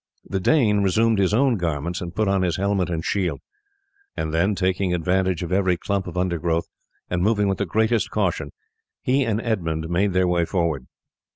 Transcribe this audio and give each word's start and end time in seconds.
The 0.25 0.39
Dane 0.39 0.81
resumed 0.81 1.19
his 1.19 1.31
own 1.31 1.57
garments 1.57 2.01
and 2.01 2.15
put 2.15 2.27
on 2.27 2.41
his 2.41 2.57
helmet 2.57 2.89
and 2.89 3.05
shield; 3.05 3.39
and 4.17 4.33
then, 4.33 4.55
taking 4.55 4.95
advantage 4.95 5.43
of 5.43 5.51
every 5.51 5.77
clump 5.77 6.07
of 6.07 6.17
undergrowth, 6.17 6.65
and 7.07 7.21
moving 7.21 7.47
with 7.47 7.59
the 7.59 7.67
greatest 7.67 8.09
caution, 8.09 8.51
he 9.03 9.23
and 9.23 9.39
Edmund 9.39 9.91
made 9.91 10.13
their 10.13 10.27
way 10.27 10.43
forward. 10.43 10.87